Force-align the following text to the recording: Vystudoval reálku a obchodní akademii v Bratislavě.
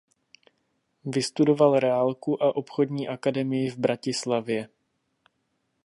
Vystudoval 1.05 1.79
reálku 1.79 2.43
a 2.43 2.55
obchodní 2.55 3.07
akademii 3.07 3.69
v 3.69 3.77
Bratislavě. 3.77 4.69